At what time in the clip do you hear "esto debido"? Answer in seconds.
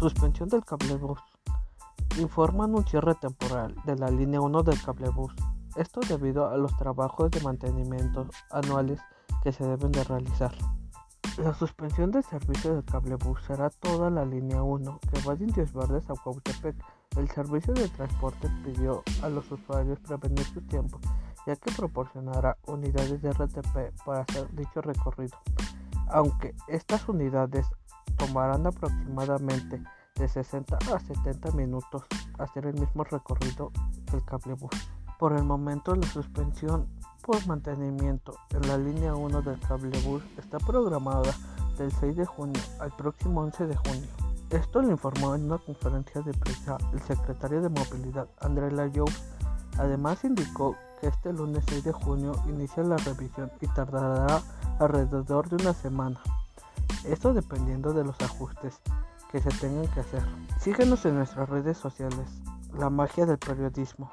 5.76-6.48